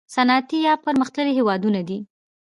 [0.15, 1.99] صنعتي یا پرمختللي هیوادونه دي.